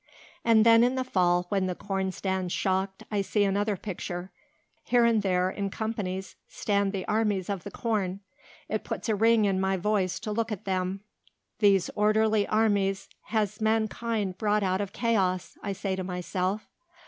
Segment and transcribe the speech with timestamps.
[0.43, 4.31] "And then in the fall when the corn stands shocked I see another picture.
[4.83, 8.21] Here and there in companies stand the armies of the corn.
[8.67, 11.01] It puts a ring in my voice to look at them.
[11.59, 16.67] 'These orderly armies has mankind brought out of chaos,' I say to myself.